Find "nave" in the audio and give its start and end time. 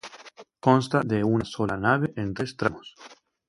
1.77-2.11